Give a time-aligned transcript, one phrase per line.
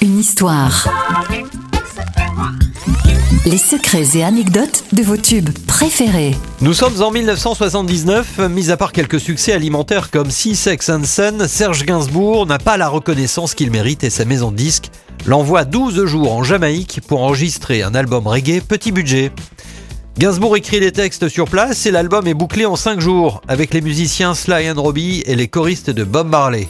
[0.00, 0.88] Une histoire.
[3.44, 6.34] Les secrets et anecdotes de vos tubes préférés.
[6.62, 11.46] Nous sommes en 1979, mis à part quelques succès alimentaires comme Sea Sex and Sun,
[11.46, 14.90] Serge Gainsbourg n'a pas la reconnaissance qu'il mérite et sa maison de disques
[15.26, 19.30] l'envoie 12 jours en Jamaïque pour enregistrer un album reggae petit budget.
[20.16, 23.82] Gainsbourg écrit les textes sur place et l'album est bouclé en 5 jours avec les
[23.82, 26.68] musiciens Sly and Robbie et les choristes de Bob Marley.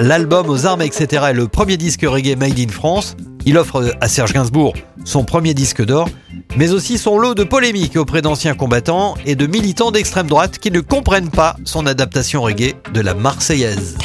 [0.00, 1.24] L'album aux armes, etc.
[1.28, 3.16] est le premier disque reggae made in France.
[3.44, 4.72] Il offre à Serge Gainsbourg
[5.04, 6.08] son premier disque d'or,
[6.56, 10.70] mais aussi son lot de polémiques auprès d'anciens combattants et de militants d'extrême droite qui
[10.70, 13.98] ne comprennent pas son adaptation reggae de la Marseillaise.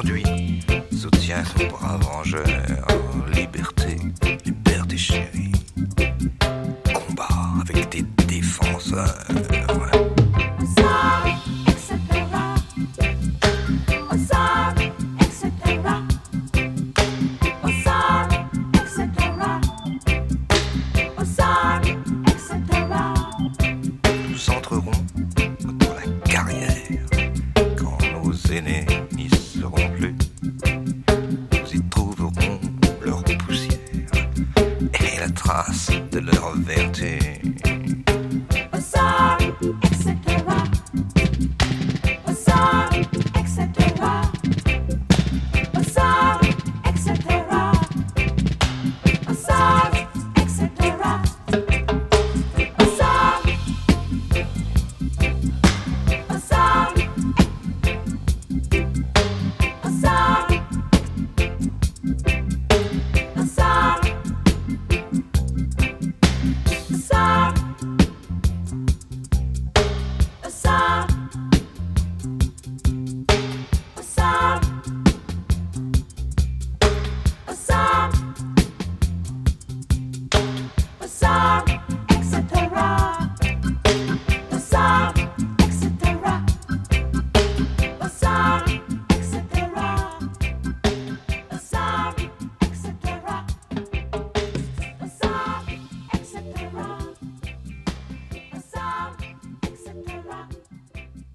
[0.00, 0.60] Conduit,
[0.92, 2.44] soutient nos bras vengeurs,
[3.34, 3.96] liberté,
[4.44, 5.52] liberté chérie,
[6.94, 7.28] combat
[7.60, 9.27] avec des défenseurs.
[36.20, 37.67] De leur vertu.